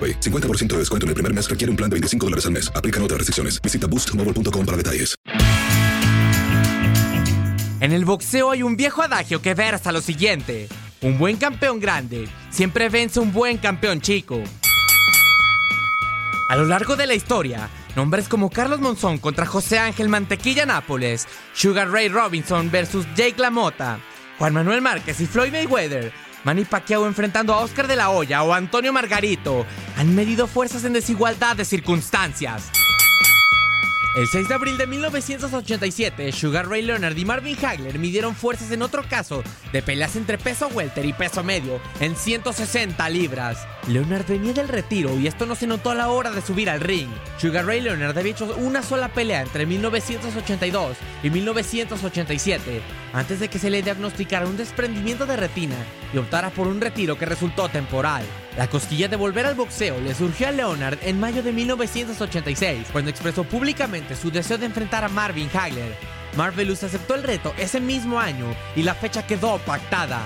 AroPay. 0.00 0.20
50% 0.20 0.68
de 0.68 0.78
descuento 0.78 1.04
en 1.04 1.08
el 1.08 1.14
primer 1.14 1.34
mes 1.34 1.50
requiere 1.50 1.70
un 1.70 1.76
plan 1.76 1.90
de 1.90 1.94
25 1.94 2.26
dólares 2.26 2.46
al 2.46 2.52
mes. 2.52 2.72
Aplican 2.74 3.02
otras 3.02 3.18
restricciones. 3.18 3.60
Visita 3.60 3.86
boostmobile.com 3.86 4.64
para 4.64 4.76
detalles. 4.78 5.14
En 7.80 7.92
el 7.92 8.04
boxeo 8.04 8.50
hay 8.50 8.62
un 8.62 8.76
viejo 8.76 9.02
adagio 9.02 9.40
que 9.40 9.54
versa 9.54 9.90
lo 9.90 10.02
siguiente. 10.02 10.68
Un 11.00 11.16
buen 11.16 11.36
campeón 11.36 11.80
grande 11.80 12.28
siempre 12.50 12.90
vence 12.90 13.20
un 13.20 13.32
buen 13.32 13.56
campeón 13.56 14.02
chico. 14.02 14.42
A 16.50 16.56
lo 16.56 16.66
largo 16.66 16.96
de 16.96 17.06
la 17.06 17.14
historia, 17.14 17.70
nombres 17.96 18.28
como 18.28 18.50
Carlos 18.50 18.80
Monzón 18.80 19.16
contra 19.16 19.46
José 19.46 19.78
Ángel 19.78 20.10
Mantequilla 20.10 20.66
Nápoles, 20.66 21.26
Sugar 21.54 21.90
Ray 21.90 22.08
Robinson 22.08 22.70
versus 22.70 23.06
Jake 23.16 23.36
LaMotta, 23.38 24.00
Juan 24.38 24.52
Manuel 24.52 24.82
Márquez 24.82 25.20
y 25.20 25.26
Floyd 25.26 25.52
Mayweather, 25.52 26.12
Manny 26.44 26.64
Pacquiao 26.64 27.06
enfrentando 27.06 27.52
a 27.52 27.58
Oscar 27.58 27.86
de 27.86 27.96
la 27.96 28.10
Hoya 28.10 28.42
o 28.42 28.54
Antonio 28.54 28.92
Margarito, 28.92 29.66
han 29.96 30.14
medido 30.14 30.46
fuerzas 30.46 30.84
en 30.84 30.94
desigualdad 30.94 31.56
de 31.56 31.64
circunstancias. 31.64 32.70
El 34.16 34.26
6 34.26 34.48
de 34.48 34.54
abril 34.54 34.76
de 34.76 34.88
1987, 34.88 36.32
Sugar 36.32 36.68
Ray 36.68 36.82
Leonard 36.82 37.16
y 37.16 37.24
Marvin 37.24 37.56
Hagler 37.64 37.98
midieron 37.98 38.34
fuerzas 38.34 38.72
en 38.72 38.82
otro 38.82 39.04
caso 39.08 39.44
de 39.72 39.82
peleas 39.82 40.16
entre 40.16 40.36
peso 40.36 40.66
welter 40.68 41.04
y 41.04 41.12
peso 41.12 41.44
medio 41.44 41.80
en 42.00 42.16
160 42.16 43.08
libras. 43.10 43.68
Leonard 43.88 44.26
venía 44.26 44.52
del 44.52 44.68
retiro 44.68 45.18
y 45.18 45.26
esto 45.26 45.46
no 45.46 45.54
se 45.54 45.66
notó 45.66 45.90
a 45.90 45.94
la 45.94 46.08
hora 46.08 46.30
de 46.30 46.42
subir 46.42 46.68
al 46.68 46.80
ring. 46.80 47.08
Sugar 47.38 47.64
Ray 47.64 47.80
Leonard 47.80 48.16
había 48.16 48.32
hecho 48.32 48.54
una 48.56 48.82
sola 48.82 49.08
pelea 49.08 49.42
entre 49.42 49.66
1982 49.66 50.96
y 51.22 51.30
1987 51.30 52.82
antes 53.12 53.40
de 53.40 53.48
que 53.48 53.58
se 53.58 53.70
le 53.70 53.82
diagnosticara 53.82 54.46
un 54.46 54.56
desprendimiento 54.56 55.26
de 55.26 55.36
retina 55.36 55.76
y 56.12 56.18
optara 56.18 56.50
por 56.50 56.66
un 56.66 56.80
retiro 56.80 57.16
que 57.18 57.26
resultó 57.26 57.68
temporal. 57.68 58.22
La 58.56 58.68
cosquilla 58.68 59.08
de 59.08 59.16
volver 59.16 59.46
al 59.46 59.54
boxeo 59.54 60.00
le 60.00 60.14
surgió 60.14 60.48
a 60.48 60.52
Leonard 60.52 60.98
en 61.02 61.18
mayo 61.18 61.42
de 61.42 61.52
1986, 61.52 62.88
cuando 62.92 63.10
expresó 63.10 63.44
públicamente 63.44 64.14
su 64.14 64.30
deseo 64.30 64.58
de 64.58 64.66
enfrentar 64.66 65.04
a 65.04 65.08
Marvin 65.08 65.48
Hagler. 65.52 65.96
Marvelous 66.36 66.84
aceptó 66.84 67.14
el 67.14 67.22
reto 67.22 67.54
ese 67.58 67.80
mismo 67.80 68.20
año 68.20 68.54
y 68.76 68.82
la 68.82 68.94
fecha 68.94 69.26
quedó 69.26 69.58
pactada. 69.58 70.20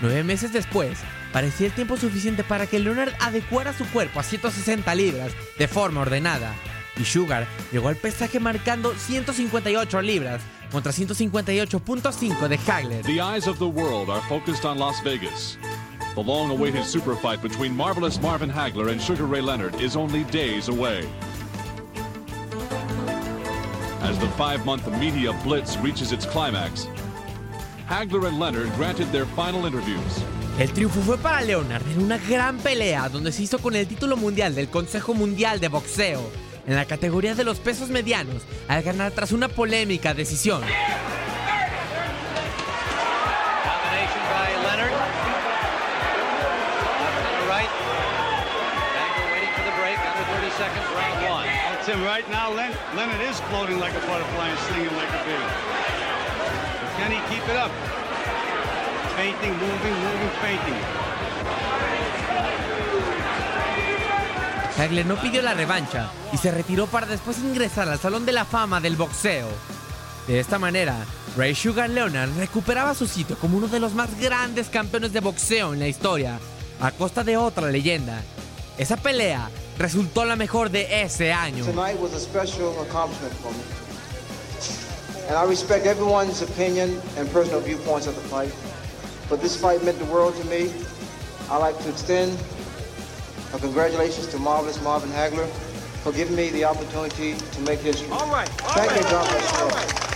Nueve 0.00 0.24
meses 0.24 0.52
después, 0.52 0.98
parecía 1.32 1.66
el 1.66 1.72
tiempo 1.72 1.96
suficiente 1.96 2.44
para 2.44 2.66
que 2.66 2.78
Leonard 2.78 3.14
adecuara 3.20 3.72
su 3.72 3.84
cuerpo 3.86 4.20
a 4.20 4.22
160 4.22 4.94
libras 4.94 5.32
de 5.58 5.68
forma 5.68 6.00
ordenada. 6.00 6.54
Y 6.98 7.04
Sugar 7.04 7.46
llegó 7.72 7.88
al 7.88 7.96
pesaje 7.96 8.40
marcando 8.40 8.94
158 8.94 10.02
libras 10.02 10.40
contra 10.70 10.92
158.5 10.92 12.48
de 12.48 12.58
Hagler. 12.66 13.04
The 13.04 13.20
eyes 13.20 13.46
of 13.46 13.58
the 13.58 13.68
world 13.68 14.10
are 14.10 14.22
focused 14.28 14.64
on 14.64 14.78
Las 14.78 15.02
Vegas. 15.02 15.58
The 16.14 16.22
long 16.22 16.50
awaited 16.50 16.84
super 16.84 17.14
fight 17.14 17.42
between 17.42 17.76
marvelous 17.76 18.20
Marvin 18.20 18.50
Hagler 18.50 18.90
and 18.90 19.00
Sugar 19.00 19.26
Ray 19.26 19.42
Leonard 19.42 19.78
is 19.80 19.96
only 19.96 20.24
days 20.24 20.68
away. 20.68 21.06
As 24.00 24.18
the 24.18 24.28
five 24.38 24.64
month 24.64 24.90
media 24.98 25.32
blitz 25.44 25.76
reaches 25.78 26.12
its 26.12 26.24
climax, 26.24 26.86
Hagler 27.86 28.28
and 28.28 28.38
Leonard 28.38 28.72
granted 28.76 29.12
their 29.12 29.26
final 29.26 29.66
interviews. 29.66 30.22
El 30.58 30.72
triunfo 30.72 31.00
fue 31.02 31.18
para 31.18 31.42
Leonard 31.42 31.86
en 31.86 32.02
una 32.02 32.16
gran 32.18 32.56
pelea 32.58 33.08
donde 33.10 33.30
se 33.30 33.42
hizo 33.42 33.58
con 33.58 33.76
el 33.76 33.86
título 33.86 34.16
mundial 34.16 34.54
del 34.54 34.70
Consejo 34.70 35.12
Mundial 35.12 35.60
de 35.60 35.68
Boxeo 35.68 36.22
en 36.66 36.74
la 36.76 36.86
categoría 36.86 37.34
de 37.34 37.44
los 37.44 37.58
pesos 37.60 37.90
medianos 37.90 38.42
al 38.66 38.82
ganar 38.82 39.12
tras 39.12 39.32
una 39.32 39.48
polémica 39.48 40.14
decisión. 40.14 40.62
Combination 40.62 40.80
by 44.32 44.48
Leonard. 44.64 44.92
Left 47.04 47.20
and 47.20 47.36
a 47.36 47.44
right. 47.52 47.68
Hagler 48.96 49.28
waiting 49.36 49.52
for 49.52 49.64
the 49.68 49.76
break. 49.76 49.98
Under 50.00 50.24
30 50.40 50.56
seconds, 50.56 50.88
round 50.96 51.20
one. 51.36 51.44
That's 51.68 51.84
him 51.86 52.00
right 52.02 52.24
now. 52.32 52.48
Len- 52.50 52.72
Leonard 52.96 53.20
is 53.28 53.36
floating 53.52 53.76
like 53.78 53.92
a 53.92 54.00
butterfly 54.08 54.48
and 54.48 54.58
stinging 54.64 54.96
like 54.96 55.12
a 55.12 55.20
bee. 55.28 55.36
But 56.80 56.90
can 56.96 57.12
he 57.12 57.20
keep 57.28 57.44
it 57.46 57.56
up? 57.60 57.68
Fainting, 59.16 59.52
moving, 59.52 59.94
moving, 60.04 60.30
fainting. 60.42 60.74
Hagler 64.78 65.06
no 65.06 65.18
pidió 65.18 65.40
la 65.40 65.54
revancha 65.54 66.10
y 66.34 66.36
se 66.36 66.50
retiró 66.50 66.86
para 66.86 67.06
después 67.06 67.38
ingresar 67.38 67.88
al 67.88 67.98
Salón 67.98 68.26
de 68.26 68.32
la 68.32 68.44
Fama 68.44 68.78
del 68.78 68.96
Boxeo. 68.96 69.48
De 70.26 70.38
esta 70.38 70.58
manera, 70.58 70.96
Ray 71.34 71.54
Sugar 71.54 71.88
Leonard 71.88 72.36
recuperaba 72.36 72.94
su 72.94 73.06
sitio 73.06 73.38
como 73.38 73.56
uno 73.56 73.68
de 73.68 73.80
los 73.80 73.94
más 73.94 74.20
grandes 74.20 74.68
campeones 74.68 75.14
de 75.14 75.20
boxeo 75.20 75.72
en 75.72 75.80
la 75.80 75.88
historia, 75.88 76.38
a 76.78 76.90
costa 76.90 77.24
de 77.24 77.38
otra 77.38 77.70
leyenda. 77.70 78.20
Esa 78.76 78.98
pelea 78.98 79.48
resultó 79.78 80.26
la 80.26 80.36
mejor 80.36 80.68
de 80.68 81.02
ese 81.02 81.32
año. 81.32 81.64
Tonight 81.64 81.98
was 81.98 82.12
a 82.12 82.20
special 82.20 82.74
accomplishment 82.86 83.32
for 83.42 83.50
me. 83.52 83.62
And 85.30 85.36
I 85.38 85.48
respect 85.48 85.86
everyone's 85.86 86.42
opinion 86.42 87.00
and 87.18 87.32
personal 87.32 87.62
viewpoints 87.62 88.06
of 88.06 88.14
the 88.14 88.28
fight. 88.28 88.52
But 89.28 89.42
this 89.42 89.60
fight 89.60 89.82
meant 89.84 89.98
the 89.98 90.04
world 90.06 90.36
to 90.36 90.44
me. 90.46 90.72
I'd 91.50 91.58
like 91.58 91.78
to 91.80 91.88
extend 91.88 92.38
a 93.52 93.58
congratulations 93.58 94.26
to 94.28 94.38
Marvelous 94.38 94.80
Marvin 94.82 95.10
Hagler 95.10 95.48
for 96.02 96.12
giving 96.12 96.36
me 96.36 96.50
the 96.50 96.64
opportunity 96.64 97.34
to 97.34 97.60
make 97.62 97.80
history. 97.80 98.08
All 98.10 98.30
right. 98.30 98.48
Thank 98.48 98.94
you, 98.96 99.02
God 99.02 99.28
bless 99.28 100.15